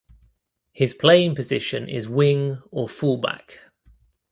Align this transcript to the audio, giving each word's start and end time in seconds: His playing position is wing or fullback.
His 0.73 0.95
playing 0.95 1.35
position 1.35 1.87
is 1.87 2.09
wing 2.09 2.57
or 2.71 2.89
fullback. 2.89 3.59